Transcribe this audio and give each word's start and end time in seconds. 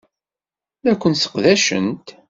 La 0.83 0.93
ken-sseqdacent. 1.01 2.05